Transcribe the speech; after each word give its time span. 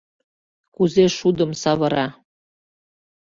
Кузе 0.75 1.05
шудым 1.17 1.51
савыра 1.61 2.07